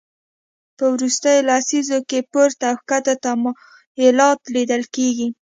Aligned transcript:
په 0.77 0.85
وروستیو 0.93 1.45
لسیزو 1.49 1.99
کې 2.09 2.19
پورته 2.31 2.63
او 2.71 2.75
کښته 2.89 3.13
تمایلات 3.25 4.39
لیدل 4.55 4.83
کېږي 4.95 5.27